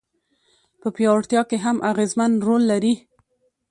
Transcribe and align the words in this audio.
په 0.81 0.87
پياوړتيا 0.95 1.41
کي 1.49 1.57
هم 1.65 1.77
اغېزمن 1.91 2.31
رول 2.47 2.63
لري. 2.71 2.93